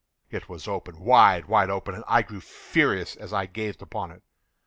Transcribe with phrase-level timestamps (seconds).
[0.31, 4.23] It was open—wide, wide open—and I grew furious as I gazed upon it.